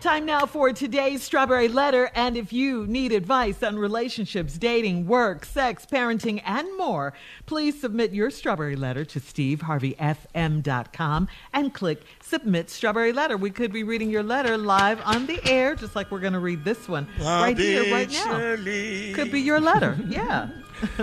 Time 0.00 0.26
now 0.26 0.46
for 0.46 0.72
today's 0.72 1.24
Strawberry 1.24 1.66
Letter. 1.66 2.08
And 2.14 2.36
if 2.36 2.52
you 2.52 2.86
need 2.86 3.10
advice 3.10 3.64
on 3.64 3.76
relationships, 3.76 4.56
dating, 4.56 5.08
work, 5.08 5.44
sex, 5.44 5.84
parenting, 5.84 6.40
and 6.44 6.68
more, 6.78 7.14
please 7.46 7.80
submit 7.80 8.12
your 8.12 8.30
Strawberry 8.30 8.76
Letter 8.76 9.04
to 9.04 9.18
steveharveyfm.com 9.18 11.28
and 11.52 11.74
click 11.74 12.02
Submit 12.20 12.70
Strawberry 12.70 13.12
Letter. 13.12 13.36
We 13.36 13.50
could 13.50 13.72
be 13.72 13.82
reading 13.82 14.08
your 14.08 14.22
letter 14.22 14.56
live 14.56 15.00
on 15.04 15.26
the 15.26 15.44
air, 15.44 15.74
just 15.74 15.96
like 15.96 16.12
we're 16.12 16.20
going 16.20 16.32
to 16.34 16.38
read 16.38 16.64
this 16.64 16.88
one 16.88 17.08
right 17.20 17.58
here, 17.58 17.92
right 17.92 18.08
now. 18.08 18.54
Could 19.16 19.32
be 19.32 19.40
your 19.40 19.58
letter. 19.58 19.98
Yeah. 20.06 20.48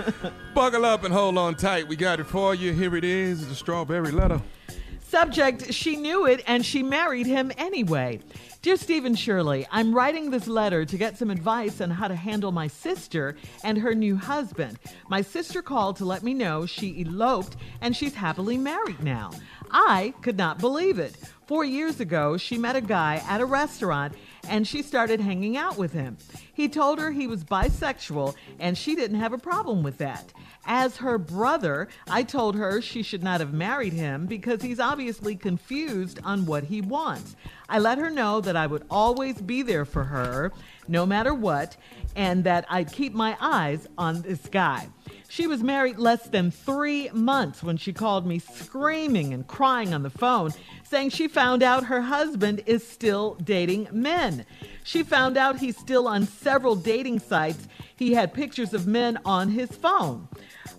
Buckle 0.54 0.86
up 0.86 1.04
and 1.04 1.12
hold 1.12 1.36
on 1.36 1.54
tight. 1.56 1.86
We 1.86 1.96
got 1.96 2.18
it 2.18 2.24
for 2.24 2.54
you. 2.54 2.72
Here 2.72 2.96
it 2.96 3.04
is, 3.04 3.46
the 3.46 3.54
strawberry 3.54 4.10
letter. 4.10 4.40
Subject, 5.08 5.72
she 5.72 5.94
knew 5.96 6.26
it 6.26 6.42
and 6.46 6.66
she 6.66 6.82
married 6.82 7.26
him 7.26 7.52
anyway. 7.56 8.20
Dear 8.66 8.76
Steve 8.76 9.04
and 9.04 9.16
Shirley, 9.16 9.64
I'm 9.70 9.94
writing 9.94 10.28
this 10.32 10.48
letter 10.48 10.84
to 10.84 10.98
get 10.98 11.16
some 11.16 11.30
advice 11.30 11.80
on 11.80 11.88
how 11.88 12.08
to 12.08 12.16
handle 12.16 12.50
my 12.50 12.66
sister 12.66 13.36
and 13.62 13.78
her 13.78 13.94
new 13.94 14.16
husband. 14.16 14.80
My 15.08 15.22
sister 15.22 15.62
called 15.62 15.98
to 15.98 16.04
let 16.04 16.24
me 16.24 16.34
know 16.34 16.66
she 16.66 17.00
eloped 17.00 17.56
and 17.80 17.94
she's 17.94 18.14
happily 18.14 18.58
married 18.58 19.04
now. 19.04 19.30
I 19.70 20.14
could 20.20 20.36
not 20.36 20.58
believe 20.58 20.98
it. 20.98 21.16
Four 21.46 21.64
years 21.64 22.00
ago, 22.00 22.36
she 22.36 22.58
met 22.58 22.74
a 22.74 22.80
guy 22.80 23.22
at 23.28 23.40
a 23.40 23.44
restaurant 23.44 24.14
and 24.48 24.66
she 24.66 24.82
started 24.82 25.20
hanging 25.20 25.56
out 25.56 25.78
with 25.78 25.92
him. 25.92 26.16
He 26.52 26.68
told 26.68 26.98
her 26.98 27.12
he 27.12 27.28
was 27.28 27.44
bisexual 27.44 28.34
and 28.58 28.76
she 28.76 28.96
didn't 28.96 29.20
have 29.20 29.32
a 29.32 29.38
problem 29.38 29.84
with 29.84 29.98
that. 29.98 30.32
As 30.64 30.96
her 30.96 31.18
brother, 31.18 31.86
I 32.08 32.24
told 32.24 32.56
her 32.56 32.82
she 32.82 33.04
should 33.04 33.22
not 33.22 33.38
have 33.38 33.52
married 33.52 33.92
him 33.92 34.26
because 34.26 34.60
he's 34.60 34.80
obviously 34.80 35.36
confused 35.36 36.18
on 36.24 36.46
what 36.46 36.64
he 36.64 36.80
wants. 36.80 37.36
I 37.68 37.78
let 37.78 37.98
her 37.98 38.10
know 38.10 38.40
that 38.40 38.55
I 38.56 38.66
would 38.66 38.84
always 38.90 39.40
be 39.40 39.62
there 39.62 39.84
for 39.84 40.04
her, 40.04 40.52
no 40.88 41.06
matter 41.06 41.34
what, 41.34 41.76
and 42.14 42.44
that 42.44 42.64
I'd 42.68 42.92
keep 42.92 43.12
my 43.12 43.36
eyes 43.40 43.86
on 43.96 44.22
this 44.22 44.46
guy. 44.46 44.88
She 45.28 45.46
was 45.46 45.62
married 45.62 45.98
less 45.98 46.28
than 46.28 46.50
three 46.50 47.10
months 47.10 47.62
when 47.62 47.76
she 47.76 47.92
called 47.92 48.26
me 48.26 48.38
screaming 48.38 49.34
and 49.34 49.46
crying 49.46 49.92
on 49.92 50.02
the 50.02 50.10
phone, 50.10 50.52
saying 50.84 51.10
she 51.10 51.28
found 51.28 51.62
out 51.62 51.84
her 51.84 52.02
husband 52.02 52.62
is 52.66 52.86
still 52.86 53.34
dating 53.34 53.88
men. 53.92 54.46
She 54.84 55.02
found 55.02 55.36
out 55.36 55.58
he's 55.58 55.76
still 55.76 56.06
on 56.06 56.26
several 56.26 56.76
dating 56.76 57.20
sites. 57.20 57.68
He 57.96 58.14
had 58.14 58.34
pictures 58.34 58.72
of 58.72 58.86
men 58.86 59.18
on 59.24 59.48
his 59.48 59.70
phone. 59.70 60.28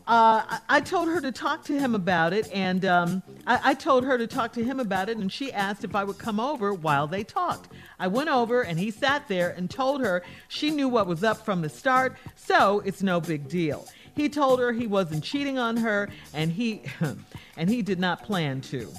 Uh, 0.08 0.59
I, 0.69 0.80
told 0.80 1.09
her 1.09 1.19
to 1.19 1.33
talk 1.33 1.66
to 1.66 1.77
him 1.77 1.94
about 1.94 2.31
it, 2.31 2.50
and 2.53 2.86
um, 2.86 3.22
I, 3.45 3.72
I 3.72 3.73
told 3.73 4.05
her 4.05 4.17
to 4.17 4.25
talk 4.25 4.53
to 4.53 4.63
him 4.63 4.80
about 4.80 5.09
it, 5.09 5.17
and 5.17 5.30
she 5.30 5.52
asked 5.52 5.83
if 5.83 5.95
I 5.95 6.05
would 6.05 6.17
come 6.17 6.39
over 6.39 6.73
while 6.73 7.08
they 7.08 7.25
talked. 7.25 7.73
I 8.00 8.08
went 8.08 8.30
over, 8.30 8.61
and 8.61 8.80
he 8.80 8.89
sat 8.89 9.28
there 9.28 9.50
and 9.50 9.69
told 9.69 10.00
her 10.00 10.23
she 10.47 10.72
knew 10.72 10.88
what 10.88 11.08
was 11.08 11.25
up 11.25 11.44
from 11.44 11.61
the 11.61 11.67
start, 11.67 12.16
so 12.38 12.80
it's 12.85 13.03
no 13.03 13.19
big 13.19 13.50
deal. 13.50 13.85
He 14.16 14.30
told 14.30 14.61
her 14.61 14.72
he 14.72 14.88
wasn't 14.88 15.25
cheating 15.25 15.59
on 15.59 15.75
her, 15.75 16.08
and 16.33 16.53
he 16.53 16.83
and 17.58 17.69
he 17.69 17.81
did 17.81 18.00
not 18.00 18.23
plan 18.23 18.61
to. 18.61 18.89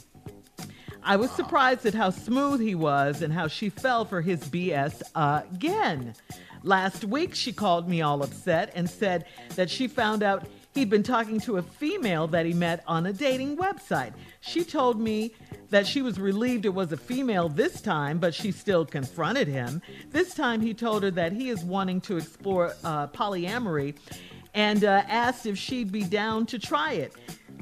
I 1.02 1.16
was 1.16 1.30
surprised 1.30 1.86
at 1.86 1.94
how 1.94 2.10
smooth 2.10 2.60
he 2.60 2.74
was 2.74 3.22
and 3.22 3.32
how 3.32 3.48
she 3.48 3.70
fell 3.70 4.04
for 4.04 4.20
his 4.20 4.40
BS 4.40 5.00
again. 5.14 6.12
Last 6.64 7.04
week, 7.04 7.34
she 7.34 7.52
called 7.52 7.88
me 7.88 8.02
all 8.02 8.22
upset 8.22 8.72
and 8.74 8.90
said 8.90 9.24
that 9.54 9.70
she 9.70 9.88
found 9.88 10.22
out 10.22 10.46
he'd 10.78 10.88
been 10.88 11.02
talking 11.02 11.40
to 11.40 11.56
a 11.56 11.62
female 11.62 12.28
that 12.28 12.46
he 12.46 12.52
met 12.52 12.84
on 12.86 13.06
a 13.06 13.12
dating 13.12 13.56
website. 13.56 14.12
She 14.40 14.62
told 14.62 15.00
me 15.00 15.34
that 15.70 15.86
she 15.86 16.02
was 16.02 16.20
relieved 16.20 16.64
it 16.64 16.72
was 16.72 16.92
a 16.92 16.96
female 16.96 17.48
this 17.48 17.80
time, 17.80 18.18
but 18.18 18.32
she 18.32 18.52
still 18.52 18.86
confronted 18.86 19.48
him. 19.48 19.82
This 20.10 20.34
time, 20.34 20.60
he 20.60 20.72
told 20.72 21.02
her 21.02 21.10
that 21.10 21.32
he 21.32 21.48
is 21.48 21.64
wanting 21.64 22.00
to 22.02 22.16
explore 22.16 22.74
uh, 22.84 23.08
polyamory 23.08 23.96
and 24.54 24.84
uh, 24.84 25.02
asked 25.08 25.46
if 25.46 25.58
she'd 25.58 25.90
be 25.90 26.04
down 26.04 26.46
to 26.46 26.58
try 26.58 26.92
it. 26.92 27.12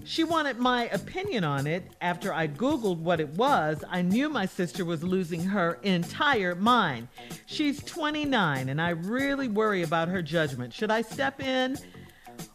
She 0.05 0.23
wanted 0.23 0.59
my 0.59 0.85
opinion 0.91 1.43
on 1.43 1.67
it. 1.67 1.91
After 2.01 2.33
I 2.33 2.47
Googled 2.47 2.99
what 2.99 3.19
it 3.19 3.31
was, 3.31 3.83
I 3.91 4.03
knew 4.03 4.29
my 4.29 4.47
sister 4.47 4.85
was 4.85 5.03
losing 5.03 5.43
her 5.43 5.79
entire 5.83 6.55
mind. 6.55 7.09
She's 7.47 7.83
29, 7.83 8.69
and 8.69 8.81
I 8.81 8.91
really 8.91 9.49
worry 9.49 9.83
about 9.83 10.09
her 10.09 10.23
judgment. 10.23 10.73
Should 10.73 10.93
I 10.93 11.03
step 11.03 11.43
in 11.43 11.77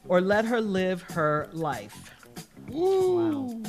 or 0.07 0.21
let 0.21 0.45
her 0.45 0.61
live 0.61 1.01
her 1.03 1.49
life? 1.53 2.15
Wow. 2.69 3.61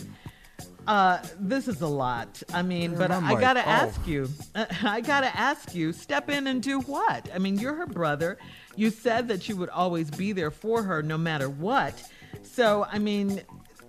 Uh, 0.86 1.22
this 1.38 1.68
is 1.68 1.80
a 1.80 1.86
lot. 1.86 2.42
I 2.52 2.62
mean, 2.62 2.96
but 2.96 3.10
I'm 3.10 3.24
I 3.24 3.40
gotta 3.40 3.60
oh. 3.60 3.70
ask 3.70 4.06
you. 4.06 4.28
I 4.82 5.00
gotta 5.00 5.34
ask 5.36 5.74
you. 5.74 5.92
Step 5.92 6.28
in 6.28 6.46
and 6.46 6.62
do 6.62 6.80
what? 6.80 7.28
I 7.32 7.38
mean, 7.38 7.58
you're 7.58 7.74
her 7.74 7.86
brother. 7.86 8.38
You 8.74 8.90
said 8.90 9.28
that 9.28 9.48
you 9.48 9.56
would 9.56 9.68
always 9.68 10.10
be 10.10 10.32
there 10.32 10.50
for 10.50 10.82
her 10.82 11.02
no 11.02 11.18
matter 11.18 11.48
what. 11.48 12.02
So, 12.42 12.86
I 12.90 12.98
mean, 12.98 13.42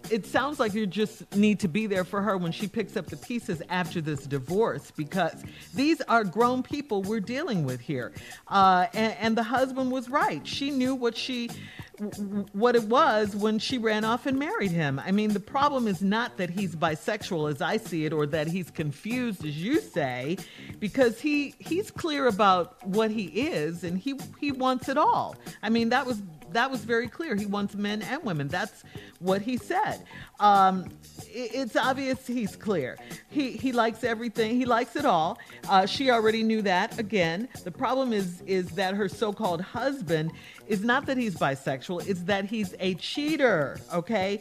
it 0.10 0.26
sounds 0.26 0.60
like 0.60 0.74
you 0.74 0.86
just 0.86 1.36
need 1.36 1.60
to 1.62 1.68
be 1.68 1.88
there 1.88 2.04
for 2.04 2.22
her 2.22 2.38
when 2.38 2.52
she 2.52 2.68
picks 2.68 2.98
up 2.98 3.08
the 3.08 3.18
pieces 3.18 3.62
after 3.70 4.02
this 4.02 4.26
divorce 4.26 4.92
because 4.92 5.44
these 5.74 6.02
are 6.02 6.24
grown 6.24 6.62
people 6.62 7.02
we're 7.02 7.20
dealing 7.20 7.64
with 7.64 7.80
here. 7.80 8.12
Uh, 8.48 8.88
and, 8.94 9.16
and 9.20 9.38
the 9.38 9.44
husband 9.44 9.92
was 9.92 10.10
right. 10.10 10.46
She 10.46 10.72
knew 10.72 10.94
what 10.94 11.16
she 11.16 11.50
what 12.54 12.76
it 12.76 12.84
was 12.84 13.36
when 13.36 13.60
she 13.60 13.78
ran 13.78 14.04
off 14.04 14.26
and 14.26 14.40
married 14.40 14.72
him. 14.72 15.00
I 15.06 15.12
mean, 15.12 15.34
the 15.34 15.40
problem 15.40 15.88
is 15.88 16.02
not 16.02 16.38
that 16.38 16.50
he's 16.50 16.76
bisexual 16.76 17.52
as 17.52 17.62
I 17.62 17.78
see 17.78 18.06
it 18.06 18.14
or 18.14 18.26
that 18.28 18.48
he's 18.48 18.72
confused 18.72 19.46
as 19.46 19.62
you 19.62 19.80
say 19.80 20.38
because 20.80 21.22
he 21.22 21.56
he's 21.60 21.92
clear 21.92 22.28
about 22.28 22.86
what 22.88 23.12
he 23.12 23.26
is 23.26 23.84
and 23.84 23.98
he 23.98 24.16
he 24.40 24.52
wants 24.52 24.90
it 24.90 24.98
all. 24.98 25.36
I 25.62 25.70
mean, 25.70 25.90
that 25.90 26.06
was 26.06 26.22
that 26.54 26.72
was 26.72 26.84
very 26.84 27.08
clear. 27.08 27.36
He 27.36 27.46
wants 27.46 27.76
men 27.76 28.02
and 28.02 28.24
women. 28.24 28.48
That's 28.48 28.84
what 29.20 29.42
he 29.42 29.58
said. 29.58 30.06
Um, 30.40 30.86
it's 31.28 31.76
obvious 31.76 32.26
he's 32.26 32.56
clear. 32.56 32.98
He 33.30 33.52
he 33.52 33.72
likes 33.72 34.04
everything. 34.04 34.56
He 34.56 34.66
likes 34.66 34.96
it 34.96 35.06
all. 35.06 35.38
Uh, 35.70 35.86
she 35.86 36.10
already 36.12 36.44
knew 36.44 36.62
that. 36.62 37.00
Again, 37.00 37.50
the 37.64 37.72
problem 37.72 38.14
is 38.14 38.42
is 38.42 38.70
that 38.72 38.94
her 38.96 39.10
so-called 39.10 39.62
husband 39.62 40.32
is 40.68 40.84
not 40.84 41.06
that 41.06 41.18
he's 41.18 41.36
bisexual. 41.36 42.08
It's 42.08 42.22
that 42.24 42.46
he's 42.46 42.74
a 42.80 42.96
cheater. 42.96 43.80
Okay. 43.94 44.40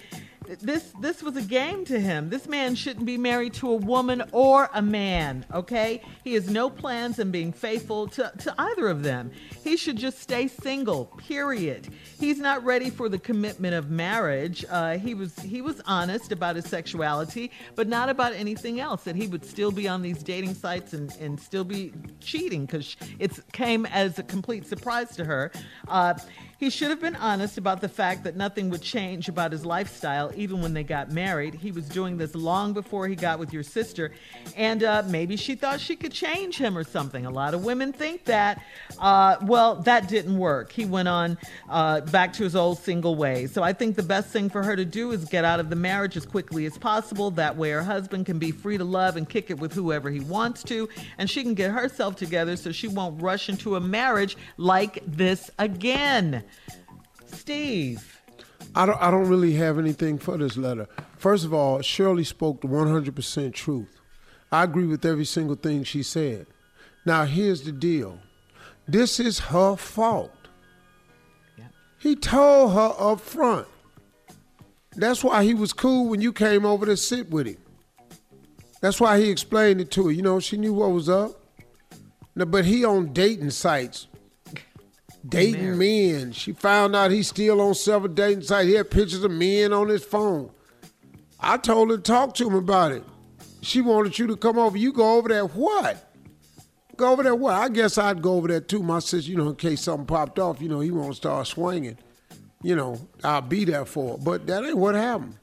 This 0.60 0.92
this 1.00 1.22
was 1.22 1.36
a 1.36 1.42
game 1.42 1.84
to 1.86 1.98
him. 1.98 2.28
This 2.28 2.46
man 2.46 2.74
shouldn't 2.74 3.06
be 3.06 3.18
married 3.18 3.54
to 3.54 3.70
a 3.70 3.76
woman 3.76 4.22
or 4.32 4.68
a 4.74 4.82
man, 4.82 5.44
okay? 5.52 6.02
He 6.24 6.34
has 6.34 6.50
no 6.50 6.70
plans 6.70 7.18
on 7.20 7.30
being 7.30 7.52
faithful 7.52 8.08
to, 8.08 8.32
to 8.38 8.54
either 8.58 8.88
of 8.88 9.02
them. 9.02 9.30
He 9.62 9.76
should 9.76 9.96
just 9.96 10.20
stay 10.20 10.48
single, 10.48 11.06
period. 11.26 11.88
He's 12.18 12.38
not 12.38 12.64
ready 12.64 12.90
for 12.90 13.08
the 13.08 13.18
commitment 13.18 13.74
of 13.74 13.90
marriage. 13.90 14.64
Uh, 14.68 14.98
he 14.98 15.14
was 15.14 15.38
he 15.40 15.62
was 15.62 15.80
honest 15.86 16.32
about 16.32 16.56
his 16.56 16.66
sexuality, 16.66 17.50
but 17.74 17.88
not 17.88 18.08
about 18.08 18.32
anything 18.32 18.80
else. 18.80 19.04
That 19.04 19.16
he 19.16 19.26
would 19.28 19.44
still 19.44 19.72
be 19.72 19.88
on 19.88 20.02
these 20.02 20.22
dating 20.22 20.54
sites 20.54 20.92
and, 20.92 21.12
and 21.20 21.38
still 21.38 21.64
be 21.64 21.92
cheating 22.20 22.66
because 22.66 22.96
it 23.18 23.32
came 23.52 23.86
as 23.86 24.18
a 24.18 24.22
complete 24.22 24.66
surprise 24.66 25.16
to 25.16 25.24
her. 25.24 25.50
Uh, 25.88 26.14
he 26.62 26.70
should 26.70 26.90
have 26.90 27.00
been 27.00 27.16
honest 27.16 27.58
about 27.58 27.80
the 27.80 27.88
fact 27.88 28.22
that 28.22 28.36
nothing 28.36 28.70
would 28.70 28.80
change 28.80 29.28
about 29.28 29.50
his 29.50 29.66
lifestyle 29.66 30.30
even 30.36 30.62
when 30.62 30.72
they 30.72 30.84
got 30.84 31.10
married. 31.10 31.54
He 31.54 31.72
was 31.72 31.88
doing 31.88 32.16
this 32.16 32.36
long 32.36 32.72
before 32.72 33.08
he 33.08 33.16
got 33.16 33.40
with 33.40 33.52
your 33.52 33.64
sister, 33.64 34.12
and 34.56 34.84
uh, 34.84 35.02
maybe 35.08 35.36
she 35.36 35.56
thought 35.56 35.80
she 35.80 35.96
could 35.96 36.12
change 36.12 36.58
him 36.58 36.78
or 36.78 36.84
something. 36.84 37.26
A 37.26 37.30
lot 37.30 37.54
of 37.54 37.64
women 37.64 37.92
think 37.92 38.26
that. 38.26 38.62
Uh, 39.00 39.38
well, 39.42 39.74
that 39.74 40.08
didn't 40.08 40.38
work. 40.38 40.70
He 40.70 40.84
went 40.84 41.08
on 41.08 41.36
uh, 41.68 42.02
back 42.02 42.32
to 42.34 42.44
his 42.44 42.54
old 42.54 42.78
single 42.78 43.16
ways. 43.16 43.50
So 43.50 43.64
I 43.64 43.72
think 43.72 43.96
the 43.96 44.04
best 44.04 44.28
thing 44.28 44.48
for 44.48 44.62
her 44.62 44.76
to 44.76 44.84
do 44.84 45.10
is 45.10 45.24
get 45.24 45.44
out 45.44 45.58
of 45.58 45.68
the 45.68 45.74
marriage 45.74 46.16
as 46.16 46.24
quickly 46.24 46.64
as 46.66 46.78
possible. 46.78 47.32
That 47.32 47.56
way, 47.56 47.70
her 47.70 47.82
husband 47.82 48.24
can 48.24 48.38
be 48.38 48.52
free 48.52 48.78
to 48.78 48.84
love 48.84 49.16
and 49.16 49.28
kick 49.28 49.50
it 49.50 49.58
with 49.58 49.72
whoever 49.72 50.10
he 50.10 50.20
wants 50.20 50.62
to, 50.64 50.88
and 51.18 51.28
she 51.28 51.42
can 51.42 51.54
get 51.54 51.72
herself 51.72 52.14
together 52.14 52.54
so 52.54 52.70
she 52.70 52.86
won't 52.86 53.20
rush 53.20 53.48
into 53.48 53.74
a 53.74 53.80
marriage 53.80 54.36
like 54.58 55.02
this 55.04 55.50
again. 55.58 56.44
Steve. 57.26 58.20
I 58.74 58.86
don't, 58.86 59.00
I 59.02 59.10
don't 59.10 59.28
really 59.28 59.54
have 59.54 59.78
anything 59.78 60.18
for 60.18 60.38
this 60.38 60.56
letter. 60.56 60.88
First 61.16 61.44
of 61.44 61.52
all, 61.52 61.82
Shirley 61.82 62.24
spoke 62.24 62.60
the 62.60 62.68
100% 62.68 63.52
truth. 63.52 64.00
I 64.50 64.64
agree 64.64 64.86
with 64.86 65.04
every 65.04 65.24
single 65.24 65.56
thing 65.56 65.84
she 65.84 66.02
said. 66.02 66.46
Now, 67.04 67.24
here's 67.24 67.62
the 67.62 67.72
deal 67.72 68.18
this 68.86 69.20
is 69.20 69.38
her 69.38 69.76
fault. 69.76 70.48
Yep. 71.58 71.72
He 71.98 72.16
told 72.16 72.72
her 72.72 72.94
up 72.98 73.20
front. 73.20 73.68
That's 74.94 75.24
why 75.24 75.44
he 75.44 75.54
was 75.54 75.72
cool 75.72 76.08
when 76.08 76.20
you 76.20 76.32
came 76.32 76.66
over 76.66 76.84
to 76.86 76.96
sit 76.96 77.30
with 77.30 77.46
him. 77.46 77.56
That's 78.80 79.00
why 79.00 79.20
he 79.20 79.30
explained 79.30 79.80
it 79.80 79.90
to 79.92 80.06
her. 80.06 80.10
You 80.10 80.22
know, 80.22 80.40
she 80.40 80.56
knew 80.56 80.74
what 80.74 80.90
was 80.90 81.08
up. 81.08 81.40
No, 82.34 82.44
but 82.44 82.64
he 82.64 82.84
on 82.84 83.12
dating 83.12 83.50
sites 83.50 84.08
dating 85.26 85.78
men. 85.78 86.32
She 86.32 86.52
found 86.52 86.96
out 86.96 87.10
he's 87.10 87.28
still 87.28 87.60
on 87.60 87.74
several 87.74 88.12
dating 88.12 88.44
sites. 88.44 88.68
He 88.68 88.74
had 88.74 88.90
pictures 88.90 89.24
of 89.24 89.30
men 89.30 89.72
on 89.72 89.88
his 89.88 90.04
phone. 90.04 90.50
I 91.40 91.56
told 91.56 91.90
her 91.90 91.96
to 91.96 92.02
talk 92.02 92.34
to 92.34 92.46
him 92.46 92.54
about 92.54 92.92
it. 92.92 93.04
She 93.62 93.80
wanted 93.80 94.18
you 94.18 94.26
to 94.28 94.36
come 94.36 94.58
over. 94.58 94.76
You 94.76 94.92
go 94.92 95.18
over 95.18 95.28
there. 95.28 95.44
What? 95.44 96.12
Go 96.96 97.12
over 97.12 97.22
there. 97.22 97.34
Well, 97.34 97.58
I 97.58 97.68
guess 97.68 97.98
I'd 97.98 98.22
go 98.22 98.34
over 98.34 98.48
there 98.48 98.60
too. 98.60 98.82
My 98.82 98.98
sister, 98.98 99.30
you 99.30 99.36
know, 99.36 99.48
in 99.48 99.56
case 99.56 99.82
something 99.82 100.06
popped 100.06 100.38
off, 100.38 100.60
you 100.60 100.68
know, 100.68 100.80
he 100.80 100.90
won't 100.90 101.16
start 101.16 101.46
swinging. 101.46 101.98
You 102.62 102.76
know, 102.76 103.08
I'll 103.24 103.40
be 103.40 103.64
there 103.64 103.84
for 103.84 104.14
it. 104.14 104.24
But 104.24 104.46
that 104.46 104.64
ain't 104.64 104.76
what 104.76 104.94
happened. 104.94 105.38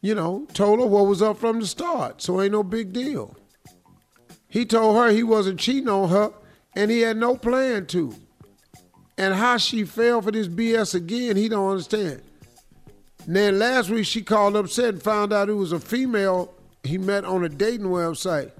You 0.00 0.14
know, 0.14 0.46
told 0.52 0.80
her 0.80 0.86
what 0.86 1.06
was 1.06 1.22
up 1.22 1.38
from 1.38 1.60
the 1.60 1.66
start, 1.66 2.20
so 2.20 2.40
ain't 2.42 2.52
no 2.52 2.64
big 2.64 2.92
deal. 2.92 3.36
He 4.48 4.66
told 4.66 4.96
her 4.96 5.10
he 5.10 5.22
wasn't 5.22 5.60
cheating 5.60 5.88
on 5.88 6.08
her, 6.08 6.32
and 6.74 6.90
he 6.90 7.00
had 7.00 7.16
no 7.16 7.36
plan 7.36 7.86
to. 7.86 8.14
And 9.18 9.34
how 9.34 9.56
she 9.58 9.84
fell 9.84 10.22
for 10.22 10.30
this 10.30 10.48
BS 10.48 10.94
again, 10.94 11.36
he 11.36 11.48
don't 11.48 11.70
understand. 11.70 12.22
And 13.26 13.36
then 13.36 13.58
last 13.58 13.90
week 13.90 14.06
she 14.06 14.22
called 14.22 14.56
upset 14.56 14.94
and 14.94 15.02
found 15.02 15.32
out 15.32 15.48
it 15.48 15.54
was 15.54 15.72
a 15.72 15.80
female 15.80 16.52
he 16.82 16.98
met 16.98 17.24
on 17.24 17.44
a 17.44 17.48
dating 17.48 17.86
website. 17.86 18.50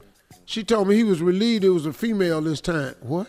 She 0.44 0.62
told 0.62 0.88
me 0.88 0.94
he 0.94 1.05
was 1.05 1.20
relieved 1.20 1.64
it 1.64 1.70
was 1.70 1.87
a 1.87 1.93
female 1.93 2.41
this 2.41 2.61
time. 2.61 2.94
What? 3.00 3.29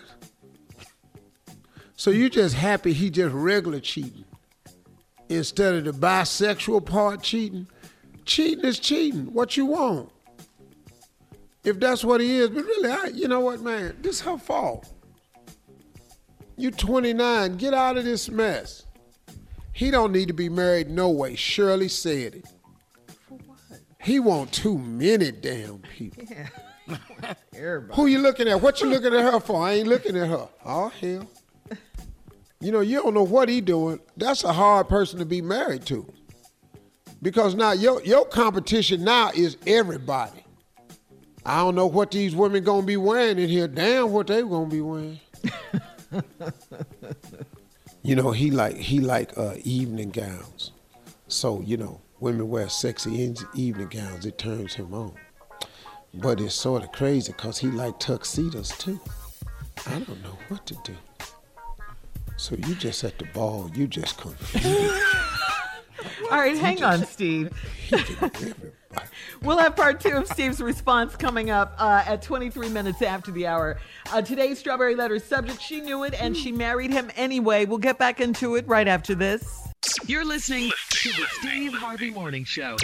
So 1.96 2.12
you 2.12 2.30
just 2.30 2.56
happy 2.56 2.94
he 2.94 3.10
just 3.10 3.34
regular 3.34 3.80
cheating 3.80 4.26
instead 5.30 5.76
of 5.76 5.86
the 5.86 5.92
bisexual 5.92 6.86
part 6.86 7.24
cheating? 7.24 7.68
Cheating 8.26 8.66
is 8.66 8.80
cheating. 8.80 9.34
What 9.34 9.58
you 9.58 9.66
want? 9.68 10.10
If 11.64 11.80
that's 11.80 12.04
what 12.04 12.20
he 12.20 12.38
is, 12.38 12.50
but 12.50 12.66
really, 12.66 12.90
I, 12.90 13.06
you 13.14 13.28
know 13.28 13.40
what, 13.40 13.62
man? 13.62 13.98
This 14.02 14.22
her 14.22 14.38
fault. 14.38 14.88
You 16.58 16.72
29. 16.72 17.58
Get 17.58 17.74
out 17.74 17.98
of 17.98 18.04
this 18.04 18.30
mess. 18.30 18.86
He 19.72 19.90
don't 19.90 20.12
need 20.12 20.28
to 20.28 20.34
be 20.34 20.50
married 20.50 20.90
no 20.90 21.10
way. 21.10 21.36
Shirley 21.36 21.88
said 21.88 22.36
it. 22.36 22.48
For 23.28 23.36
what? 23.36 23.60
He 24.02 24.20
want 24.20 24.52
too 24.52 24.78
many 24.78 25.32
damn 25.32 25.80
people. 25.80 26.24
Yeah. 26.34 26.48
Everybody. 27.56 27.96
Who 27.96 28.08
you 28.08 28.20
looking 28.20 28.50
at? 28.50 28.62
What 28.62 28.82
you 28.82 28.88
looking 28.88 29.14
at 29.14 29.24
her 29.24 29.40
for? 29.40 29.64
I 29.64 29.74
ain't 29.74 29.88
looking 29.88 30.18
at 30.18 30.28
her. 30.28 30.50
Oh 30.66 30.90
hell. 30.90 31.28
You 32.60 32.72
know, 32.72 32.82
you 32.82 33.02
don't 33.02 33.14
know 33.14 33.24
what 33.24 33.50
he 33.50 33.62
doing. 33.62 34.00
That's 34.16 34.44
a 34.44 34.54
hard 34.54 34.88
person 34.88 35.20
to 35.20 35.26
be 35.26 35.42
married 35.42 35.86
to. 35.88 36.06
Because 37.22 37.56
now 37.56 37.72
your 37.72 38.02
your 38.04 38.26
competition 38.26 39.04
now 39.04 39.32
is 39.34 39.58
everybody. 39.66 40.43
I 41.46 41.58
don't 41.58 41.76
know 41.76 41.88
what 41.88 42.12
these 42.12 42.36
women 42.36 42.64
gonna 42.64 42.86
be 42.86 42.98
wearing 42.98 43.38
in 43.38 43.50
here. 43.50 43.68
Damn 43.68 44.12
what 44.12 44.28
they 44.28 44.42
gonna 44.42 44.68
be 44.68 44.82
wearing. 44.82 45.20
you 48.04 48.16
know, 48.16 48.32
he 48.32 48.50
like 48.52 48.78
he 48.78 49.00
like 49.00 49.38
uh, 49.38 49.56
evening 49.64 50.12
gowns. 50.12 50.72
So, 51.28 51.62
you 51.62 51.78
know, 51.78 52.00
women 52.20 52.50
wear 52.50 52.70
sexy 52.70 53.34
evening 53.56 53.88
gowns, 53.90 54.26
it 54.26 54.38
turns 54.38 54.74
him 54.76 54.94
on. 54.94 55.14
But 56.14 56.40
it's 56.40 56.56
sort 56.56 56.84
of 56.84 56.92
crazy 56.92 57.32
because 57.32 57.58
he 57.58 57.68
like 57.68 58.00
tuxedos 58.00 58.78
too. 58.78 59.00
I 59.88 60.00
don't 60.00 60.24
know 60.24 60.38
what 60.48 60.66
to 60.68 60.78
do. 60.84 60.96
So 62.38 62.56
you 62.56 62.76
just 62.76 63.04
at 63.04 63.18
the 63.18 63.26
ball, 63.34 63.70
you 63.74 63.88
just 63.88 64.18
confused. 64.18 64.68
All 66.32 66.38
right, 66.38 66.58
hang 66.58 66.84
on, 66.84 67.06
Steve. 67.06 67.52
We'll 69.42 69.58
have 69.58 69.76
part 69.76 70.00
two 70.00 70.12
of 70.18 70.28
Steve's 70.28 70.62
response 70.62 71.16
coming 71.16 71.50
up 71.50 71.76
uh, 71.78 72.04
at 72.06 72.22
23 72.22 72.70
minutes 72.70 73.02
after 73.02 73.32
the 73.32 73.48
hour. 73.48 73.80
Uh, 74.12 74.22
today's 74.22 74.60
Strawberry 74.60 74.96
Letter 74.96 75.20
subject, 75.20 75.62
she 75.62 75.82
knew 75.82 76.04
it 76.04 76.14
and 76.14 76.36
she 76.36 76.52
married 76.52 76.92
him 76.92 77.12
anyway. 77.16 77.66
We'll 77.66 77.78
get 77.78 77.98
back 77.98 78.22
into 78.22 78.56
it 78.56 78.68
right 78.68 78.88
after 78.88 79.16
this. 79.16 79.68
You're 80.06 80.26
listening 80.26 80.72
to 80.90 81.10
the 81.10 81.26
Steve 81.40 81.74
Harvey 81.74 82.12
Morning 82.12 82.46
Show. 82.46 82.78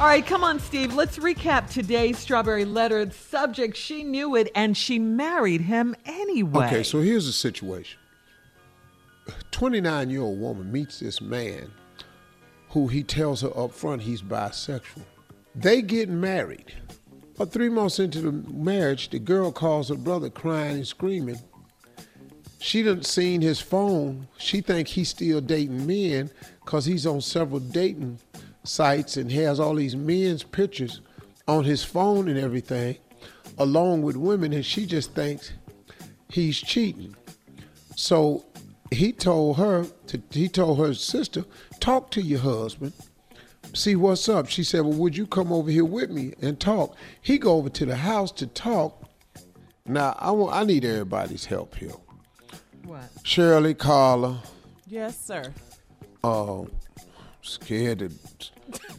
All 0.00 0.06
right, 0.06 0.26
come 0.26 0.42
on, 0.42 0.58
Steve. 0.58 0.94
Let's 0.94 1.18
recap 1.18 1.70
today's 1.70 2.18
Strawberry 2.18 2.64
Letter 2.64 3.10
subject. 3.10 3.76
She 3.76 4.02
knew 4.02 4.36
it 4.36 4.50
and 4.54 4.76
she 4.76 4.98
married 4.98 5.60
him 5.60 5.94
anyway. 6.06 6.66
Okay, 6.66 6.82
so 6.82 7.00
here's 7.00 7.26
the 7.26 7.32
situation 7.32 7.98
29 9.50 10.10
year 10.10 10.22
old 10.22 10.40
woman 10.40 10.72
meets 10.72 10.98
this 11.00 11.20
man 11.20 11.70
who 12.70 12.88
he 12.88 13.02
tells 13.02 13.42
her 13.42 13.56
up 13.56 13.72
front 13.72 14.02
he's 14.02 14.22
bisexual. 14.22 15.04
They 15.54 15.82
get 15.82 16.08
married. 16.08 16.72
But 17.36 17.52
three 17.52 17.68
months 17.68 17.98
into 17.98 18.20
the 18.20 18.32
marriage, 18.32 19.10
the 19.10 19.18
girl 19.18 19.52
calls 19.52 19.88
her 19.88 19.96
brother 19.96 20.30
crying 20.30 20.76
and 20.76 20.86
screaming. 20.86 21.40
She 22.58 22.82
done 22.82 23.02
seen 23.02 23.40
his 23.40 23.60
phone. 23.60 24.28
She 24.38 24.60
think 24.60 24.88
he's 24.88 25.08
still 25.08 25.40
dating 25.40 25.86
men 25.86 26.30
because 26.64 26.84
he's 26.84 27.06
on 27.06 27.20
several 27.20 27.60
dating 27.60 28.20
sites 28.64 29.16
and 29.16 29.32
has 29.32 29.58
all 29.58 29.74
these 29.74 29.96
men's 29.96 30.44
pictures 30.44 31.00
on 31.48 31.64
his 31.64 31.82
phone 31.82 32.28
and 32.28 32.38
everything, 32.38 32.96
along 33.58 34.02
with 34.02 34.16
women, 34.16 34.52
and 34.52 34.64
she 34.64 34.86
just 34.86 35.12
thinks 35.12 35.52
he's 36.28 36.58
cheating. 36.60 37.16
So 37.96 38.44
he 38.92 39.12
told 39.12 39.56
her 39.56 39.86
to, 40.06 40.22
he 40.30 40.48
told 40.48 40.78
her 40.78 40.94
sister, 40.94 41.44
talk 41.80 42.10
to 42.12 42.22
your 42.22 42.40
husband, 42.40 42.92
see 43.74 43.96
what's 43.96 44.28
up. 44.28 44.48
She 44.48 44.64
said, 44.64 44.82
Well, 44.82 44.94
would 44.94 45.16
you 45.16 45.26
come 45.26 45.52
over 45.52 45.70
here 45.70 45.84
with 45.84 46.10
me 46.10 46.34
and 46.40 46.58
talk? 46.58 46.96
He 47.20 47.38
go 47.38 47.56
over 47.56 47.68
to 47.70 47.86
the 47.86 47.96
house 47.96 48.32
to 48.32 48.46
talk. 48.46 49.08
Now 49.86 50.16
I 50.18 50.30
want 50.30 50.54
I 50.54 50.64
need 50.64 50.84
everybody's 50.84 51.44
help 51.44 51.74
here. 51.74 51.92
What? 52.84 53.08
Shirley, 53.24 53.74
Carla. 53.74 54.42
Yes, 54.86 55.18
sir. 55.18 55.52
Oh, 56.24 56.64
uh, 56.64 57.02
scared 57.42 57.98
to 58.00 58.10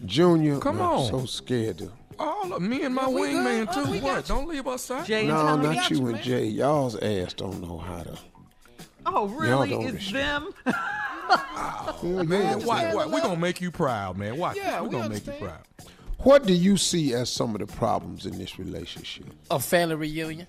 Junior. 0.06 0.60
Come 0.60 0.82
on. 0.82 1.06
I'm 1.06 1.20
so 1.20 1.26
scared 1.26 1.78
to. 1.80 1.92
All 2.20 2.54
of 2.54 2.62
me 2.62 2.84
and 2.84 2.94
my 2.94 3.06
wingman 3.06 3.74
too. 3.74 3.84
Oh, 3.86 4.00
what? 4.00 4.26
Don't 4.28 4.48
leave 4.48 4.68
us 4.68 4.90
out. 4.92 5.06
Jay 5.06 5.26
no, 5.26 5.56
not 5.56 5.90
you 5.90 6.08
and 6.08 6.22
Jay. 6.22 6.46
Y'all's 6.46 6.96
ass 6.98 7.34
don't 7.34 7.62
know 7.62 7.78
how 7.78 8.04
to. 8.04 8.18
Oh, 9.06 9.28
really? 9.28 9.74
It's 9.74 10.12
them? 10.12 10.54
oh, 11.30 12.24
man, 12.26 12.64
what, 12.64 12.94
what? 12.94 13.10
We're 13.10 13.22
going 13.22 13.36
to 13.36 13.42
make 13.42 13.62
you 13.62 13.72
proud, 13.72 14.18
man. 14.18 14.38
Watch. 14.38 14.58
Yeah, 14.58 14.82
We're 14.82 14.88
we 14.88 14.92
going 14.92 15.04
to 15.04 15.10
make 15.10 15.26
you 15.26 15.34
proud. 15.34 15.62
What 16.20 16.46
do 16.46 16.54
you 16.54 16.78
see 16.78 17.14
as 17.14 17.30
some 17.30 17.54
of 17.54 17.60
the 17.60 17.68
problems 17.68 18.26
in 18.26 18.38
this 18.38 18.58
relationship? 18.58 19.26
A 19.52 19.60
family 19.60 19.96
reunion. 19.96 20.48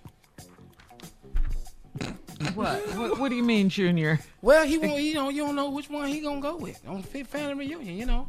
what? 2.55 2.81
what? 2.97 3.19
What 3.19 3.29
do 3.29 3.35
you 3.35 3.43
mean, 3.43 3.69
Junior? 3.69 4.21
Well, 4.41 4.65
he 4.67 4.79
won't. 4.79 5.03
You 5.03 5.15
know, 5.15 5.31
you 5.31 5.43
don't 5.45 5.57
know 5.57 5.71
which 5.71 5.91
one 5.91 6.09
he 6.09 6.21
gonna 6.21 6.41
go 6.41 6.57
with 6.57 6.81
on 6.87 7.03
family 7.03 7.55
reunion. 7.67 7.97
You 7.97 8.07
know, 8.07 8.29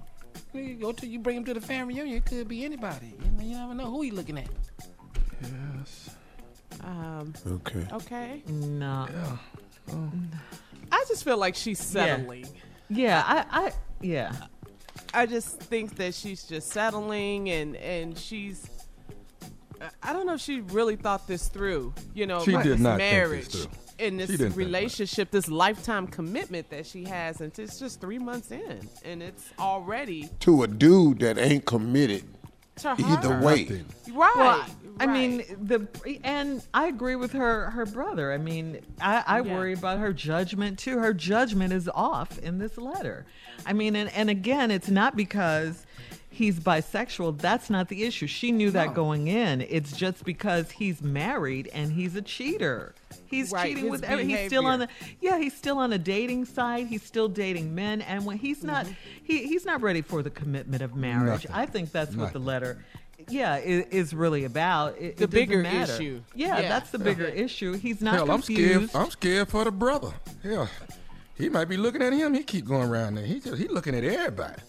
you 0.54 0.76
go 0.76 0.92
to 0.92 1.06
you 1.06 1.20
bring 1.20 1.38
him 1.38 1.46
to 1.46 1.54
the 1.54 1.62
family 1.62 1.94
reunion. 1.94 2.18
It 2.18 2.26
could 2.26 2.48
be 2.48 2.66
anybody. 2.66 3.14
You, 3.24 3.32
know, 3.32 3.44
you 3.44 3.58
never 3.58 3.74
know 3.76 3.92
who 3.92 4.02
he 4.02 4.10
looking 4.10 4.40
at. 4.40 4.48
Yes. 5.42 6.10
Um. 6.82 7.34
Okay. 7.46 7.86
Okay. 7.92 8.44
No. 8.48 9.08
Yeah. 9.12 9.38
Oh. 9.92 10.12
I 10.92 11.06
just 11.08 11.24
feel 11.24 11.38
like 11.38 11.56
she's 11.56 11.80
settling. 11.80 12.48
Yeah, 12.90 13.24
I, 13.26 13.68
I, 13.68 13.72
yeah. 14.02 14.34
I 15.14 15.26
just 15.26 15.60
think 15.60 15.96
that 15.96 16.14
she's 16.14 16.44
just 16.44 16.70
settling 16.70 17.50
and 17.50 17.76
and 17.78 18.18
she's. 18.18 18.70
I 20.02 20.14
don't 20.14 20.26
know 20.26 20.36
if 20.36 20.42
she 20.42 20.62
really 20.62 20.96
thought 20.96 21.28
this 21.28 21.48
through. 21.48 21.94
You 22.14 22.28
know, 22.28 22.44
she 22.44 22.52
did 22.52 22.64
this 22.64 22.80
not 22.80 22.98
marriage 22.98 23.48
think 23.48 23.72
this 23.72 23.86
in 23.98 24.18
this 24.18 24.30
relationship, 24.56 25.32
this 25.32 25.48
lifetime 25.48 26.08
commitment 26.08 26.70
that 26.70 26.86
she 26.86 27.04
has, 27.06 27.42
and 27.42 27.58
it's 27.58 27.80
just 27.80 28.02
three 28.02 28.20
months 28.20 28.52
in, 28.52 28.88
and 29.04 29.24
it's 29.24 29.50
already 29.60 30.30
to 30.42 30.64
a 30.64 30.68
dude 30.68 31.20
that 31.20 31.38
ain't 31.38 31.66
committed 31.66 32.24
to 32.78 32.96
her. 32.96 33.14
Either 33.14 33.40
way, 33.42 33.84
right? 34.12 34.36
Well, 34.36 34.66
I 35.00 35.08
mean 35.08 35.44
the 35.62 35.88
and 36.24 36.64
I 36.74 36.88
agree 36.88 37.16
with 37.16 37.34
her 37.34 37.70
her 37.72 37.86
brother. 37.86 38.32
I 38.32 38.38
mean, 38.38 38.82
I, 39.02 39.24
I 39.26 39.42
yeah. 39.42 39.54
worry 39.54 39.74
about 39.74 40.00
her 40.00 40.14
judgment 40.14 40.80
too. 40.80 41.00
Her 41.00 41.14
judgment 41.14 41.74
is 41.74 41.90
off 41.94 42.38
in 42.40 42.60
this 42.60 42.78
letter. 42.78 43.26
I 43.66 43.74
mean, 43.74 43.96
and, 43.96 44.12
and 44.12 44.30
again, 44.30 44.72
it's 44.72 44.90
not 44.90 45.16
because 45.16 45.86
he's 46.30 46.60
bisexual. 46.60 47.40
That's 47.40 47.70
not 47.70 47.88
the 47.88 48.04
issue. 48.04 48.28
She 48.28 48.52
knew 48.52 48.72
that 48.72 48.90
no. 48.90 48.94
going 48.94 49.28
in. 49.28 49.62
It's 49.62 49.96
just 49.96 50.24
because 50.24 50.72
he's 50.72 51.02
married 51.02 51.70
and 51.74 51.92
he's 51.92 52.16
a 52.16 52.22
cheater. 52.22 52.94
He's 53.28 53.52
right, 53.52 53.68
cheating 53.68 53.90
with 53.90 54.04
every. 54.04 54.26
He's 54.26 54.48
still 54.48 54.66
on 54.68 54.80
the. 54.80 54.88
Yeah, 55.22 55.38
he's 55.38 55.56
still 55.56 55.78
on 55.78 55.92
a 55.94 55.98
dating 55.98 56.46
site. 56.46 56.88
He's 56.88 57.04
still 57.04 57.28
dating 57.28 57.74
men, 57.74 58.02
and 58.02 58.26
when 58.26 58.38
he's 58.38 58.64
not, 58.64 58.86
mm-hmm. 58.86 58.94
he 59.24 59.48
he's 59.48 59.66
not 59.66 59.82
ready 59.82 60.02
for 60.02 60.22
the 60.22 60.30
commitment 60.30 60.84
of 60.84 60.96
marriage. 60.96 61.46
Nothing. 61.46 61.52
I 61.52 61.66
think 61.66 61.92
that's 61.92 62.12
Nothing. 62.12 62.22
what 62.22 62.34
the 62.34 62.40
letter 62.40 62.86
yeah, 63.30 63.58
is, 63.58 63.86
is 63.92 64.14
really 64.14 64.44
about. 64.46 65.00
It, 65.00 65.18
the 65.18 65.26
it 65.26 65.30
bigger 65.30 65.62
matter. 65.62 65.94
issue. 65.94 66.22
Yeah, 66.34 66.60
yeah, 66.60 66.70
that's 66.70 66.92
the 66.92 67.00
bigger 67.00 67.26
issue. 67.26 67.74
He's 67.74 68.02
not 68.02 68.16
Hell, 68.16 68.28
confused. 68.28 68.74
I'm 68.74 68.88
scared. 68.88 69.04
I'm 69.04 69.12
scared 69.12 69.48
for 69.50 69.64
the 69.64 69.72
brother. 69.72 70.14
Yeah, 70.44 70.68
he 71.36 71.50
might 71.50 71.66
be 71.66 71.78
looking 71.78 72.02
at 72.02 72.14
him. 72.14 72.34
He 72.34 72.44
keep 72.44 72.66
going 72.66 72.90
around 72.90 73.16
there. 73.16 73.26
He 73.26 73.40
just 73.40 73.58
he 73.58 73.68
looking 73.68 73.96
at 73.96 74.04
everybody. 74.04 74.62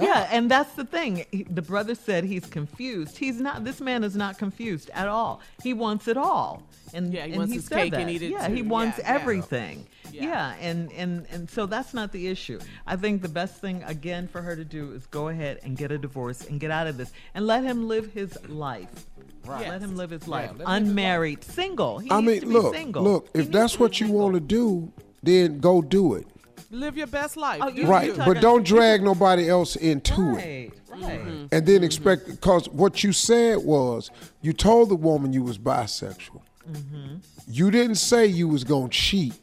Yeah, 0.00 0.28
and 0.30 0.50
that's 0.50 0.72
the 0.74 0.84
thing. 0.84 1.24
He- 1.30 1.44
The 1.44 1.62
brother 1.62 1.94
said 1.94 2.24
he's 2.24 2.46
confused. 2.46 3.16
He's 3.18 3.40
not. 3.40 3.64
This 3.64 3.80
man 3.80 4.04
is 4.04 4.14
not 4.16 4.38
confused 4.38 4.90
at 4.94 5.08
all. 5.08 5.40
He 5.62 5.72
wants 5.74 6.08
it 6.08 6.16
all, 6.16 6.62
and 6.94 7.12
Yeah, 7.12 7.24
he 7.26 7.30
and 7.32 7.38
wants 7.38 7.52
he 7.52 7.58
his 7.58 7.68
cake 7.68 7.92
that. 7.92 8.00
and 8.00 8.10
eat 8.10 8.22
it 8.22 8.30
Yeah, 8.32 8.48
too. 8.48 8.54
he 8.54 8.62
wants 8.62 8.98
Yeah, 8.98 9.04
yeah. 9.08 9.14
everything. 9.20 9.86
Yeah. 10.12 10.22
Yeah. 10.24 10.54
and 10.60 10.90
and 10.92 11.26
and 11.30 11.50
so 11.50 11.66
that's 11.66 11.92
not 11.94 12.12
the 12.12 12.28
issue. 12.28 12.58
I 12.86 12.96
think 12.96 13.22
the 13.22 13.28
best 13.28 13.60
thing 13.60 13.82
again 13.84 14.26
for 14.28 14.40
her 14.42 14.56
to 14.56 14.64
do 14.64 14.92
is 14.92 15.06
go 15.06 15.28
ahead 15.28 15.60
and 15.62 15.76
get 15.76 15.90
a 15.92 15.98
divorce 15.98 16.44
and 16.46 16.58
get 16.58 16.70
out 16.70 16.86
of 16.86 16.96
this 16.96 17.10
and 17.34 17.46
let 17.46 17.62
him 17.64 17.88
live 17.88 18.12
his 18.12 18.36
life. 18.48 19.06
Right. 19.44 19.68
Let 19.68 19.80
him 19.80 19.96
live 19.96 20.10
his 20.10 20.26
life. 20.28 20.50
let 20.50 20.50
him 20.52 20.58
live 20.58 20.68
his 20.68 20.88
Unmarried, 20.88 21.44
single. 21.44 21.98
He 22.00 22.10
I 22.10 22.20
needs 22.20 22.26
mean, 22.26 22.40
to 22.42 22.46
be 22.46 22.52
look, 22.52 22.74
single. 22.74 23.02
look. 23.02 23.28
He 23.34 23.40
If 23.40 23.50
that's 23.50 23.78
what 23.78 24.00
you 24.00 24.10
want 24.12 24.34
to 24.34 24.40
do, 24.40 24.92
then 25.22 25.58
go 25.60 25.80
do 25.82 26.14
it. 26.14 26.26
Live 26.70 26.96
your 26.96 27.06
best 27.06 27.36
life. 27.36 27.60
Oh, 27.62 27.68
you- 27.68 27.86
Right, 27.86 28.08
you're 28.14 28.16
but 28.26 28.40
don't 28.40 28.64
drag 28.64 29.02
nobody 29.02 29.48
else 29.48 29.76
into 29.76 30.12
it. 30.36 30.36
Right, 30.36 30.70
right. 30.90 31.02
Mm-hmm. 31.20 31.46
and 31.52 31.66
then 31.66 31.82
expect 31.82 32.26
because 32.26 32.68
what 32.68 33.02
you 33.02 33.12
said 33.12 33.58
was 33.58 34.10
you 34.42 34.52
told 34.52 34.88
the 34.90 34.96
woman 34.96 35.32
you 35.32 35.42
was 35.42 35.58
bisexual. 35.58 36.42
Mm-hmm. 36.70 37.16
You 37.46 37.70
didn't 37.70 37.94
say 37.96 38.26
you 38.26 38.48
was 38.48 38.64
gonna 38.64 38.88
cheat 38.90 39.34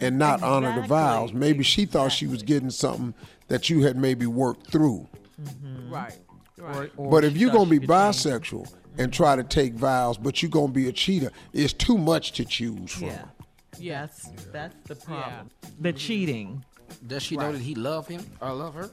and 0.00 0.18
not 0.18 0.42
honor 0.42 0.80
the 0.80 0.86
vows. 0.86 1.32
Maybe 1.32 1.62
she 1.62 1.84
thought 1.86 2.10
she 2.10 2.26
was 2.26 2.42
getting 2.42 2.70
something 2.70 3.14
that 3.48 3.70
you 3.70 3.82
had 3.82 3.96
maybe 3.96 4.26
worked 4.26 4.66
through. 4.70 5.06
Right. 5.88 6.16
Right. 6.58 6.90
Or 6.96 7.10
but 7.10 7.24
if 7.24 7.36
you're 7.36 7.50
gonna 7.52 7.70
be 7.70 7.78
could 7.78 7.88
change. 7.88 8.16
bisexual 8.16 8.72
and 8.98 9.12
try 9.12 9.36
to 9.36 9.44
take 9.44 9.74
vows, 9.74 10.18
but 10.18 10.42
you're 10.42 10.50
gonna 10.50 10.72
be 10.72 10.88
a 10.88 10.92
cheater, 10.92 11.30
it's 11.52 11.72
too 11.72 11.96
much 11.96 12.32
to 12.32 12.44
choose 12.44 12.90
from. 12.92 13.08
Yeah. 13.08 13.24
Yes. 13.80 14.30
That's 14.52 14.74
the 14.86 14.94
problem. 14.96 15.50
The 15.80 15.92
cheating. 15.92 16.64
Does 17.06 17.22
she 17.22 17.36
know 17.36 17.52
that 17.52 17.60
he 17.60 17.74
love 17.74 18.06
him 18.08 18.24
or 18.40 18.52
love 18.52 18.74
her? 18.74 18.90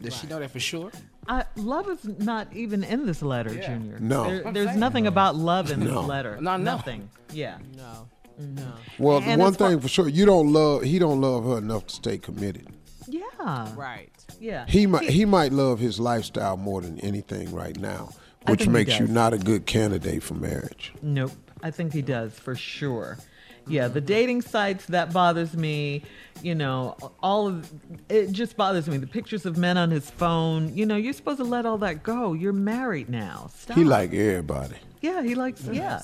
Does 0.00 0.16
she 0.16 0.26
know 0.26 0.40
that 0.40 0.50
for 0.50 0.60
sure? 0.60 0.90
Uh, 1.28 1.44
love 1.56 1.88
is 1.88 2.04
not 2.18 2.52
even 2.52 2.82
in 2.82 3.06
this 3.06 3.22
letter, 3.22 3.54
Junior. 3.54 3.98
No. 4.00 4.24
There- 4.24 4.46
I'm 4.48 4.54
there's 4.54 4.68
saying. 4.68 4.80
nothing 4.80 5.06
about 5.06 5.36
love 5.36 5.70
in 5.70 5.80
No. 5.80 5.86
this 6.00 6.08
letter. 6.08 6.36
No, 6.40 6.56
no. 6.56 6.62
Nothing. 6.64 7.08
Yeah. 7.32 7.58
No. 7.76 8.08
Mm-hmm. 8.40 8.54
No. 8.56 8.72
Well, 8.98 9.20
the 9.20 9.26
And 9.26 9.40
one 9.40 9.50
as 9.52 9.56
far- 9.56 9.68
thing 9.70 9.80
for 9.80 9.88
sure, 9.88 10.08
you 10.08 10.24
don't 10.26 10.52
love. 10.52 10.82
He 10.82 10.98
don't 10.98 11.20
love 11.20 11.44
her 11.44 11.58
enough 11.58 11.86
to 11.88 11.94
stay 11.94 12.18
committed. 12.18 12.66
Yeah. 13.06 13.72
Right. 13.76 14.10
Yeah. 14.40 14.64
He 14.66 14.86
might 14.86 15.08
he 15.10 15.24
might 15.24 15.52
love 15.52 15.78
his 15.78 16.00
lifestyle 16.00 16.56
more 16.56 16.80
than 16.80 16.98
anything 17.00 17.52
right 17.54 17.78
now, 17.78 18.10
which 18.48 18.60
think 18.60 18.62
he 18.62 18.68
makes 18.70 18.92
you 18.98 19.06
does. 19.06 19.10
not 19.14 19.34
a 19.34 19.38
good 19.38 19.66
candidate 19.66 20.22
for 20.22 20.34
marriage. 20.34 20.92
Nope. 21.02 21.32
I 21.62 21.70
think 21.70 21.92
he 21.92 22.02
does 22.02 22.32
for 22.32 22.56
sure. 22.56 23.18
Yeah, 23.66 23.88
the 23.88 24.00
dating 24.00 24.42
sites 24.42 24.86
that 24.86 25.12
bothers 25.12 25.54
me. 25.54 26.02
You 26.42 26.54
know, 26.54 26.96
all 27.22 27.46
of 27.46 27.70
it 28.08 28.32
just 28.32 28.56
bothers 28.56 28.88
me. 28.88 28.96
The 28.96 29.06
pictures 29.06 29.46
of 29.46 29.56
men 29.56 29.76
on 29.78 29.90
his 29.90 30.10
phone. 30.10 30.74
You 30.74 30.86
know, 30.86 30.96
you're 30.96 31.12
supposed 31.12 31.38
to 31.38 31.44
let 31.44 31.66
all 31.66 31.78
that 31.78 32.02
go. 32.02 32.32
You're 32.32 32.52
married 32.52 33.08
now. 33.08 33.50
Stop. 33.54 33.76
He 33.76 33.84
like 33.84 34.12
everybody. 34.12 34.76
Yeah, 35.00 35.22
he 35.22 35.34
likes. 35.34 35.64
Yeah, 35.64 36.02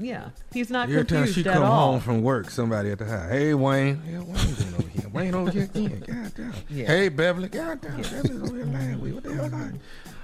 yeah. 0.00 0.30
He's 0.52 0.70
not 0.70 0.88
Every 0.90 1.04
time 1.04 1.26
she 1.26 1.40
at 1.40 1.54
come 1.54 1.62
all. 1.62 1.92
home 1.92 2.00
from 2.00 2.22
work, 2.22 2.50
somebody 2.50 2.90
at 2.90 2.98
the 2.98 3.04
house. 3.04 3.30
Hey 3.30 3.54
Wayne, 3.54 4.00
yeah, 4.06 4.20
Wayne 4.20 4.54
been 4.54 4.74
over 4.74 4.88
here. 4.88 5.08
Wayne 5.12 5.34
over 5.34 5.50
here 5.50 5.62
again. 5.64 6.00
God 6.06 6.32
damn. 6.36 6.52
Yeah. 6.68 6.86
Hey 6.86 7.08
Beverly, 7.08 7.48
God 7.48 7.80
damn. 7.80 8.02
Beverly 8.02 8.36
over 8.36 8.56
here 8.56 8.66
last 8.66 9.00
week. 9.00 9.14
What 9.14 9.22
the 9.24 9.34
hell? 9.34 9.48
Mm-hmm. 9.48 9.76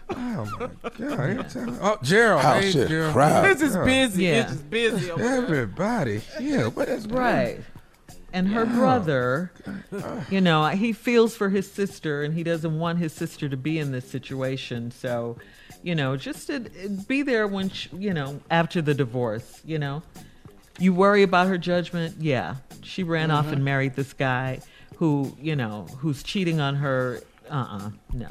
Like? 0.09 0.19
Oh 0.19 0.71
my 0.83 0.91
God! 0.99 1.21
Every 1.21 1.45
time- 1.45 1.79
Oh 1.81 1.99
Gerald, 2.03 2.43
House 2.43 2.63
hey 2.65 2.71
shit 2.73 2.89
Gerald. 2.89 3.13
crowded. 3.15 3.51
It's 3.53 3.61
just 3.61 3.75
Yeah. 3.77 3.85
busy. 3.85 4.23
Yeah. 4.25 4.41
It's 4.43 4.51
just 4.53 4.71
busy. 4.71 5.11
over 5.11 5.23
there. 5.23 5.37
Everybody, 5.43 6.21
yeah. 6.41 6.63
but 6.65 6.77
What 6.77 6.89
is 6.89 7.07
Right. 7.07 7.61
And 8.33 8.49
her 8.49 8.67
brother, 8.67 9.53
you 10.29 10.41
know, 10.41 10.67
he 10.67 10.93
feels 10.93 11.37
for 11.37 11.51
his 11.51 11.71
sister 11.71 12.23
and 12.25 12.35
he 12.35 12.43
doesn't 12.43 12.77
want 12.81 12.99
his 12.99 13.13
sister 13.13 13.49
to 13.49 13.57
be 13.57 13.79
in 13.79 13.93
this 13.93 14.09
situation. 14.11 14.91
So, 14.91 15.37
you 15.85 15.95
know, 15.95 16.17
just 16.17 16.49
to 16.49 16.59
be 17.07 17.23
there 17.23 17.47
when, 17.47 17.69
she, 17.71 17.89
you 17.97 18.13
know, 18.13 18.41
after 18.51 18.83
the 18.83 18.93
divorce, 18.93 19.61
you 19.65 19.79
know. 19.79 20.03
You 20.81 20.93
worry 20.93 21.23
about 21.23 21.47
her 21.47 21.57
judgment? 21.59 22.17
Yeah. 22.19 22.57
She 22.83 23.05
ran 23.05 23.31
off 23.31 23.53
and 23.53 23.65
married 23.65 23.95
this 23.95 24.13
guy 24.13 24.59
who, 24.97 25.37
you 25.41 25.55
know, 25.55 25.87
who's 25.99 26.25
cheating 26.25 26.61
on 26.61 26.75
her. 26.75 27.21
Uh 27.49 27.55
uh 27.71 27.91
No. 28.13 28.29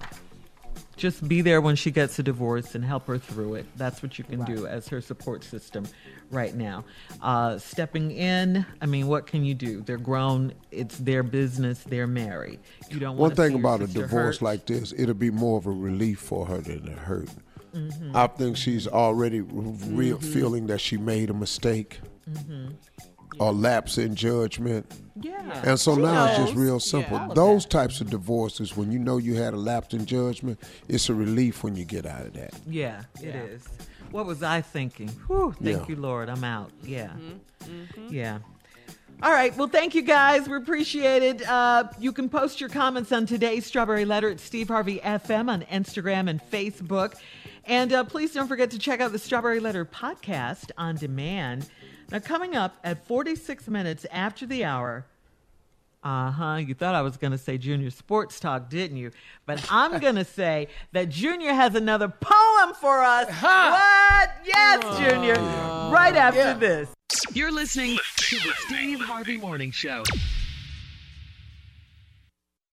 Just 0.96 1.28
be 1.28 1.42
there 1.42 1.60
when 1.60 1.76
she 1.76 1.92
gets 1.92 2.20
a 2.20 2.24
divorce 2.24 2.76
and 2.76 2.86
help 2.86 3.08
her 3.08 3.18
through 3.18 3.56
it. 3.56 3.66
That's 3.78 4.04
what 4.04 4.18
you 4.18 4.24
can 4.24 4.44
do 4.46 4.68
as 4.68 4.88
her 4.90 5.02
support 5.02 5.44
system 5.44 5.86
right 6.30 6.54
now. 6.54 6.86
Uh, 7.22 7.58
stepping 7.58 8.12
in, 8.12 8.66
I 8.82 8.86
mean, 8.86 9.08
what 9.08 9.28
can 9.28 9.44
you 9.44 9.56
do? 9.56 9.82
They're 9.82 9.98
grown. 9.98 10.54
It's 10.72 10.98
their 10.98 11.24
business. 11.24 11.80
They're 11.84 12.08
married. 12.08 12.60
You 12.90 13.00
don't 13.00 13.18
One 13.18 13.30
want 13.30 13.36
thing 13.36 13.56
about 13.56 13.82
a 13.82 13.88
divorce 13.88 14.42
like 14.42 14.66
this, 14.66 14.94
it'll 14.96 15.14
be 15.14 15.32
more 15.32 15.58
of 15.58 15.66
a 15.66 15.72
relief 15.72 16.20
for 16.20 16.46
her 16.46 16.60
than 16.60 16.88
a 16.88 16.96
hurt. 16.96 17.30
Mm-hmm. 17.74 18.16
I 18.16 18.28
think 18.28 18.56
she's 18.56 18.88
already 18.88 19.40
r- 19.40 19.46
real 19.48 20.20
feeling 20.20 20.68
that 20.68 20.80
she 20.80 20.98
made 20.98 21.30
a 21.32 21.34
mistake 21.34 22.02
or 23.40 23.52
lapse 23.54 23.98
in 23.98 24.16
judgment. 24.16 24.86
yeah. 25.22 25.62
And 25.66 25.80
so 25.80 25.96
She 25.96 26.02
now 26.02 26.26
it's 26.26 26.38
just 26.38 26.56
real 26.56 26.80
simple. 26.80 27.18
Yeah. 27.18 27.30
Those 27.34 27.66
types 27.66 28.02
of 28.02 28.10
divorces, 28.10 28.76
when 28.78 28.92
you 28.92 29.00
know 29.00 29.18
you 29.18 29.36
had 29.36 29.54
a 29.54 29.58
lapse 29.58 29.94
in 29.94 30.06
judgment, 30.06 30.60
it's 30.88 31.10
a 31.10 31.14
relief 31.14 31.64
when 31.64 31.76
you 31.76 31.86
get 31.86 32.06
out 32.06 32.22
of 32.26 32.34
that. 32.34 32.54
Yeah, 32.68 33.04
it 33.22 33.26
Yeah. 33.36 33.42
is. 33.44 33.68
What 34.12 34.26
was 34.26 34.44
I 34.44 34.62
thinking? 34.62 35.10
Whew, 35.28 35.56
thank 35.62 35.78
Yeah. 35.78 35.86
you, 35.88 35.96
Lord. 35.96 36.30
I'm 36.30 36.44
out. 36.44 36.72
Yeah. 36.84 37.12
Mm-hmm. 37.66 38.14
Yeah. 38.14 38.40
All 39.22 39.32
right. 39.32 39.56
Well, 39.56 39.68
thank 39.70 39.96
you 39.96 40.02
guys. 40.02 40.50
We 40.50 40.56
appreciate 40.58 41.24
it. 41.24 41.48
Uh, 41.48 41.86
you 42.00 42.12
can 42.12 42.28
post 42.30 42.60
your 42.60 42.70
comments 42.70 43.12
on 43.12 43.26
today's 43.26 43.66
Strawberry 43.66 44.06
Letter 44.06 44.30
at 44.30 44.40
Steve 44.40 44.68
Harvey 44.68 45.00
FM 45.00 45.50
on 45.50 45.62
Instagram 45.64 46.30
and 46.30 46.42
Facebook. 46.52 47.14
And 47.66 47.94
uh, 47.94 48.04
please 48.04 48.34
don't 48.34 48.48
forget 48.50 48.70
to 48.72 48.80
check 48.80 49.00
out 49.00 49.14
the 49.14 49.20
Strawberry 49.20 49.62
Letter 49.62 49.86
podcast 49.86 50.72
on 50.78 50.96
demand. 50.96 51.68
Now, 52.12 52.20
coming 52.20 52.56
up 52.56 52.76
at 52.84 53.06
46 53.08 53.68
minutes 53.68 54.06
after 54.12 54.46
the 54.46 54.64
hour, 54.66 55.06
uh 56.04 56.32
huh. 56.32 56.56
You 56.56 56.74
thought 56.74 56.96
I 56.96 57.02
was 57.02 57.16
going 57.16 57.32
to 57.32 57.38
say 57.38 57.58
Junior 57.58 57.90
Sports 57.90 58.38
Talk, 58.40 58.70
didn't 58.70 58.98
you? 58.98 59.12
But 59.46 59.66
I'm 59.72 60.00
going 60.02 60.16
to 60.16 60.26
say 60.26 60.68
that 60.92 61.08
Junior 61.10 61.54
has 61.54 61.76
another 61.76 62.10
poem 62.10 62.74
for 62.74 63.02
us. 63.02 63.28
Huh. 63.30 63.72
What? 63.72 64.30
Yes, 64.46 64.82
Junior. 65.00 65.36
Right 65.92 66.16
after 66.16 66.40
Yeah. 66.40 66.54
this. 66.56 66.90
You're 67.34 67.52
listening 67.54 67.98
to 68.18 68.36
the 68.38 68.52
Steve 68.66 69.00
Harvey 69.00 69.38
Morning 69.38 69.72
Show. 69.72 70.04